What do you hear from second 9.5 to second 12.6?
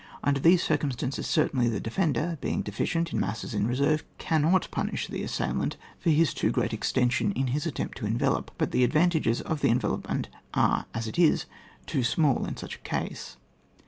the envelopment are as it is too small in